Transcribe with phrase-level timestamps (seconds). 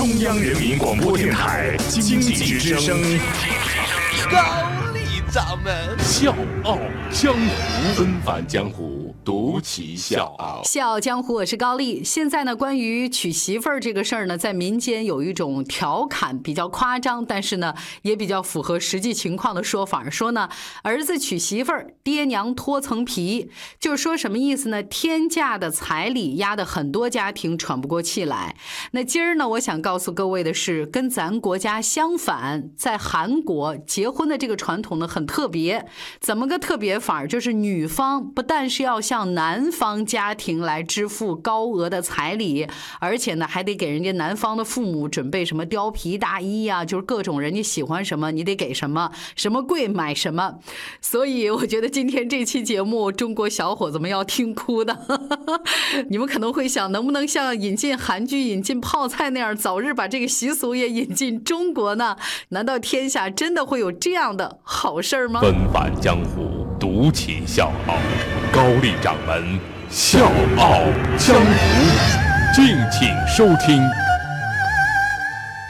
[0.00, 3.02] 中央人民广播电台经济之声，
[4.32, 4.38] 高
[4.94, 5.74] 丽掌门。
[5.98, 6.34] 笑
[6.64, 6.78] 傲
[7.10, 8.99] 江湖，纷繁江湖，
[9.30, 10.60] 独骑笑傲。
[10.64, 12.02] 笑傲江湖，我是高丽。
[12.02, 20.48] 现在呢，关于娶媳妇儿这个事儿呢，在民间有一种调侃，比较夸张，但是呢，也比较符合实际情况的说法，说呢，
[20.82, 23.48] 儿子娶媳妇儿，爹娘脱层皮，
[23.78, 24.82] 就是说什么意思呢？
[24.82, 28.56] 天价的彩礼压得很多家庭喘不过气来。
[28.90, 35.86] 那今儿呢，我想告诉各位的是，跟咱国家相反，在韩国结婚的这个传统呢很特别，
[36.18, 37.24] 怎么个特别法？
[37.24, 42.66] 就是女方不但是要向男方家庭来支付高额的彩礼，
[42.98, 50.56] 而且呢还得给人家男方的父母准备什么貂皮大衣呀、就是各种人家喜欢什么你得给什么，什么贵买什么。
[51.00, 54.98] 所以我觉得今天这期节目，中国小伙子们要听哭的。
[56.08, 62.16] 你们可能会想，能不能像引进韩剧、引进泡菜那样，早日把这个习俗也引进中国呢？
[62.50, 65.40] 难道天下真的会有这样的好事儿吗？
[65.40, 68.39] 纷繁江湖，独骑笑傲。
[68.52, 70.26] 高丽掌门笑
[70.58, 70.80] 傲
[71.16, 73.80] 江湖，敬请收听。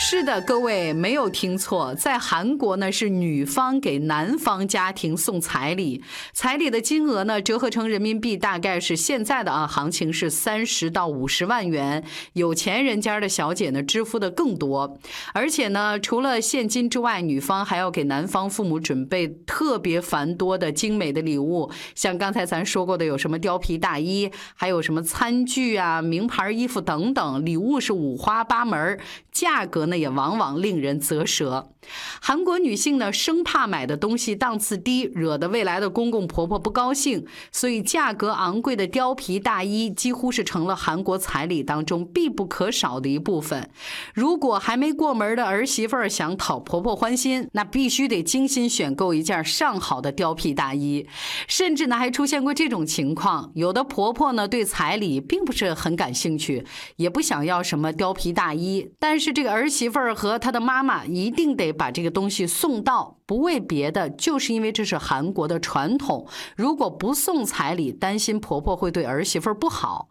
[0.00, 6.00] 是的，各位没有听错，在韩国呢是女方给男方家庭送彩礼，
[6.32, 12.04] 彩礼的金额呢折合成人民币大概是现在的啊行情是三十到五十万元，
[12.34, 14.96] 有钱人家的小姐呢支付的更多，
[15.34, 28.96] 而且呢除了现金之外，女方还要给男方父母准备特别繁多的精美的礼物，像刚才咱说过的有什么貂皮大衣，还有什么餐具啊、名牌衣服等等，礼物是五花八门，
[29.32, 31.70] 价格呢也往往令人啧舌。
[32.20, 43.70] 韩国女性呢，生怕买的东西档次低，惹得未来的公公婆婆不高兴，所以价格昂贵的貂皮大衣几乎是成了韩国彩礼当中必不可少的一部分。
[44.12, 51.06] 如果还没过门的儿媳妇儿想讨婆婆欢心，那必须得精心选购一件上好的貂皮大衣。
[51.46, 56.66] 甚至呢，还出现过这种情况：有的婆婆呢对彩礼并不是很感兴趣，
[56.96, 66.26] 也不想要什么貂皮大衣，但是这个儿媳媳妇儿和她的妈妈一定得把这个东西送到，不为别的，就是因为这是韩国的传统。
[66.56, 70.08] 如果不送彩礼，担心婆婆会对儿媳妇儿不好。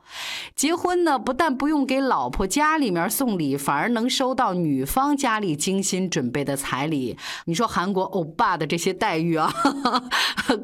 [0.56, 7.18] 结婚呢，不但不用给老婆家里面送礼，反而能收到女方家里精心准备的彩礼。
[7.44, 9.54] 你说韩国欧巴的这些待遇啊，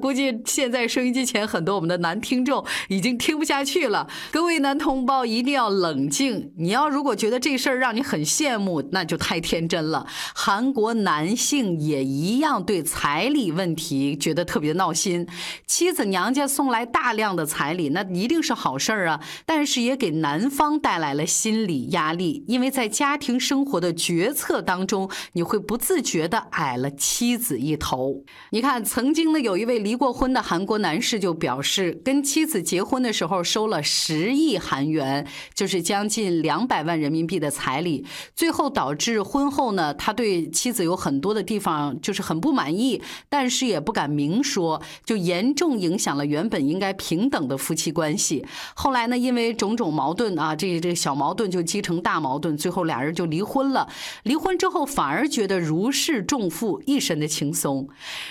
[0.01, 4.07] 估计现在收音机前很多我们的男听众已经听不下去了。
[4.31, 6.53] 各位男同胞一定要冷静。
[6.55, 10.07] 你要如果觉得这事儿让你很羡慕，那就太天真了。
[10.33, 15.27] 韩国男性也一样对彩礼问题觉得特别闹心。
[15.67, 28.23] 妻子娘家送来大量的彩礼，那一定是好事儿啊，但是也给男方带来了心理压力，因为在家庭生活的决策当中，你会不自觉的矮了妻子一头。
[28.51, 35.25] 你看，曾经呢有一位离过婚的韩国男士就表示，跟妻子结婚的时候收了十亿韩元，
[35.55, 38.05] 就是将近两百万人民币的彩礼，
[38.35, 48.45] 最后导导致婚后呢，他对妻子有很多的地方就是很不满意，但是也不敢明说，就严重影响了原本应该平等的夫妻关系。
[48.75, 53.87] 后来呢，因为种种矛盾啊，这这小矛盾就积成大矛盾，最后俩人就离婚了。
[54.23, 57.87] 离婚之后反而觉得如释重负，一身的轻松。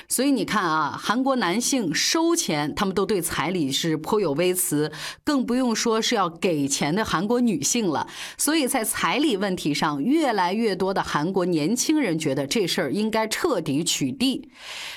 [0.07, 4.93] 所以你看啊，韩国男性收钱，他们都对彩礼是颇有微词，
[5.25, 8.07] 更不用说是要给钱的韩国女性了。
[8.37, 14.43] 所以在彩礼问题上，越来越多的韩国年轻人觉得这事儿应该彻底取缔。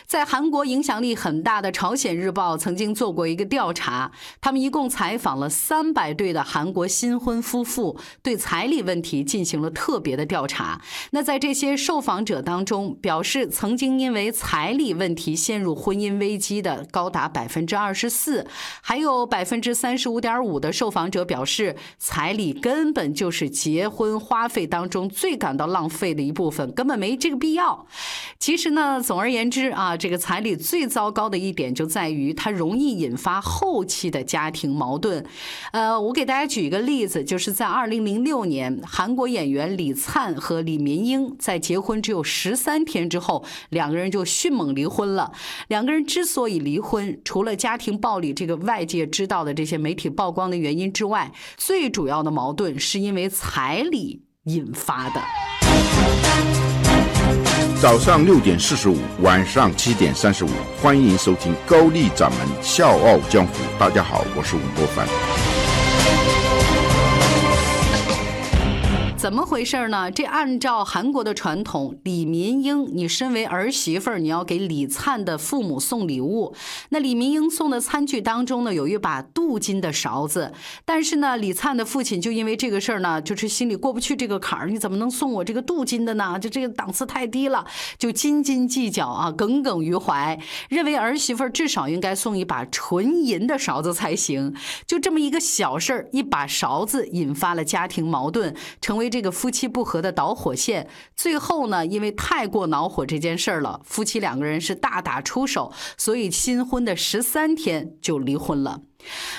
[0.07, 10.79] 在韩国影响力很大的《朝鲜日报》曾经做过一个调查，他们一共采访了三百对的韩国新婚夫妇，对彩礼问题进行了特别的调查。
[11.11, 18.47] 那在这些受访者当中，表示曾经因为彩礼问题陷入婚姻危机的高达百分之二十四，
[18.81, 27.85] 还有百分之三十五点五的受访者表示，彩礼根本就是结婚花费当中最感到浪费的一部分，根本没这个必要。
[28.39, 35.25] 其实呢，总而言之啊，这个彩礼最糟糕的一点就在于它容易引发后期的家庭矛盾。
[35.71, 45.31] 呃，我给大家举一个例子，就是在二零零六年，韩国演员李灿和李民英在结婚只有十三天之后，两个人就迅猛离婚了。
[45.67, 55.21] 两个人之所以离婚，除了家庭暴力这个外界知道的这些媒体曝光的原因之外，最主要的矛盾是因为彩礼引发的。
[57.81, 60.49] 早上六点四十五，晚上七点三十五，
[60.81, 63.53] 欢迎收听高丽掌门笑傲江湖。
[63.79, 65.54] 大家好，我是吴国凡。
[69.25, 70.11] 怎么回事呢？
[70.11, 76.53] 这按照韩国的传统，李民英，你身为儿媳妇儿，你要给李灿的父母送礼物。
[76.89, 80.53] 那李民英送的餐具当中呢，有一把镀金的勺子。
[80.85, 84.69] 但是呢，李灿的父亲就因为这个事儿呢，就是心里过不去这个坎儿。
[84.69, 86.37] 你怎么能送我这个镀金的呢？
[86.39, 87.65] 就这个档次太低了，
[87.97, 90.39] 就斤斤计较啊，耿耿于怀，
[90.69, 94.53] 认为儿媳妇儿至少应该送一把纯银的勺子才行。
[94.85, 99.09] 就这么一个小事儿，一把勺子引发了家庭矛盾，成为。
[99.15, 108.81] 这个夫妻不和的导火线，最后呢，因为太过恼火这件事儿了，夫妻两个人是大打出手，所以新婚的十三天就离婚了。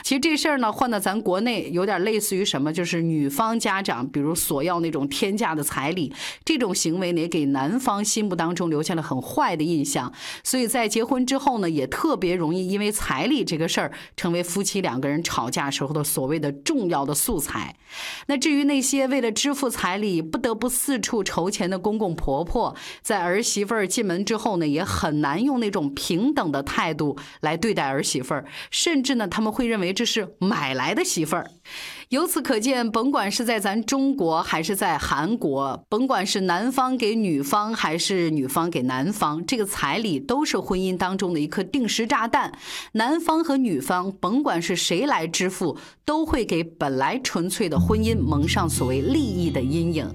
[0.02, 6.12] 其实这事儿呢，换到咱国内有点类似于什么，就是女方家长比如索要那种天价的彩礼，
[6.44, 10.12] 这种行为呢，也给男方心目当中留下了很坏的印象。
[10.44, 17.74] 所以在结婚之后呢，也特别容易因为彩礼这个事儿，成为夫妻两个人吵架时候的所谓的重要的素材。
[18.26, 29.55] 那至于那些为了支付彩礼不得不四处筹钱的公公婆婆，在儿媳妇儿进门之后呢，也很难用那种平等的态度来对待儿媳妇儿，甚至呢，他们。
[29.56, 31.50] 会认为这是买来的媳妇儿。
[32.10, 42.52] 由此可见，甭管是在咱中国还是在韩国，甭管是男方给女方还是女方给男方，这个彩礼都是婚姻当中的一颗定时炸弹。
[42.92, 50.08] 男方和女方，甭管是谁来支付，都会给本来纯粹的婚姻蒙上所谓利益的阴影。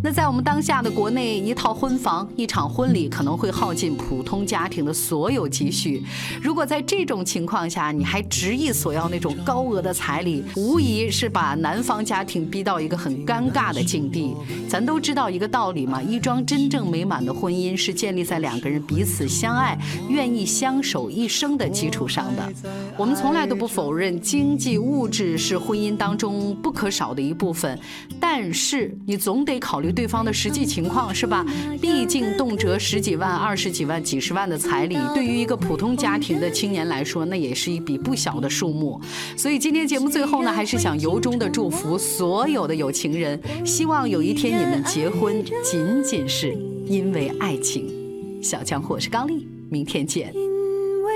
[0.00, 6.04] 那在我们当下的国内，一套婚房、一场婚礼可能会耗尽普通家庭的所有积蓄。
[6.40, 11.31] 如果在这种情况下，你还执意索要那种高额的彩礼，无疑是。
[11.32, 14.34] 把男方家庭逼到一个很尴尬的境地，
[14.68, 22.52] 咱都知道一个道理嘛，一桩真正美满的婚姻是建立在两个人彼此相爱、愿意相守一生的基础上的。
[22.96, 27.78] 我们从来都不否认经济物质是婚姻当中不可少的一部分，
[28.20, 31.46] 但是你总得考虑对方的实际情况，是吧？
[31.80, 39.00] 毕竟动辄十几万、二十几万、几十万的彩礼，对于一个普通家庭的青年来说，那也是一笔不小的数目。
[39.36, 46.52] 所以今天节目最后呢，还是想由衷的祝福所有的有情人，希望有一天你们结婚仅仅是
[46.84, 48.42] 因为爱情。
[48.42, 50.34] 小强我是高丽，明天见。
[50.34, 51.12] 因为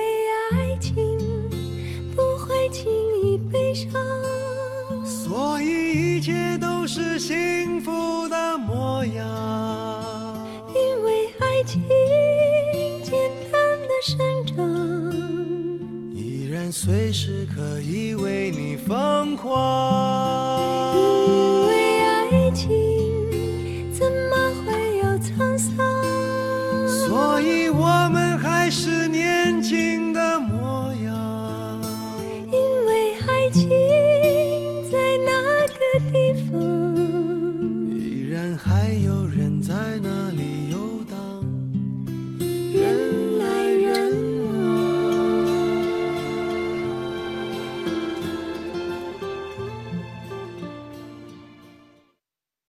[0.53, 0.95] 爱情
[2.15, 2.87] 不会轻
[3.21, 3.91] 易悲伤，
[5.05, 9.27] 所以一切都是幸福的模样。
[10.73, 11.83] 因为爱情
[16.73, 20.57] 随时可以为你疯狂。